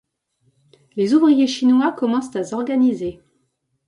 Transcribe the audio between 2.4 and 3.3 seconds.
s’organiser.